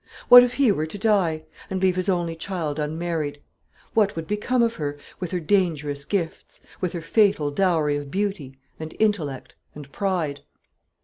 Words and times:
What 0.29 0.41
if 0.43 0.55
he 0.55 0.71
were 0.71 0.87
to 0.87 0.97
die, 0.97 1.43
and 1.69 1.79
leave 1.79 1.95
his 1.95 2.09
only 2.09 2.35
child 2.35 2.79
unmarried? 2.79 3.39
What 3.93 4.15
would 4.15 4.25
become 4.25 4.63
of 4.63 4.73
her, 4.77 4.97
with 5.19 5.29
her 5.29 5.39
dangerous 5.39 6.05
gifts, 6.05 6.59
with 6.81 6.93
her 6.93 7.03
fatal 7.03 7.51
dowry 7.51 7.97
of 7.97 8.09
beauty 8.09 8.57
and 8.79 8.95
intellect 8.97 9.53
and 9.75 9.91
pride? 9.91 10.39